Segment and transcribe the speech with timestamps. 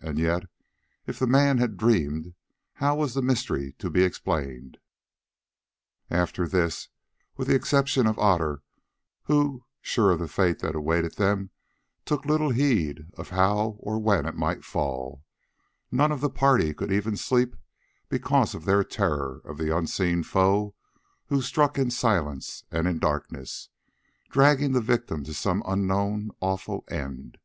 [0.00, 0.46] And yet,
[1.06, 2.34] if the man had dreamed,
[2.72, 4.78] how was the mystery to be explained?
[6.10, 6.88] After this,
[7.36, 8.64] with the exception of Otter,
[9.26, 11.50] who, sure of the fate that awaited them,
[12.04, 15.22] took little heed of how or when it might fall,
[15.92, 17.54] none of the party could even sleep
[18.08, 20.74] because of their terror of the unseen foe
[21.26, 23.68] who struck in silence and in darkness,
[24.30, 27.38] dragging the victim to some unknown awful end.